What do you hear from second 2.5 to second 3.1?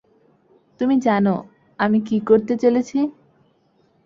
চলেছি?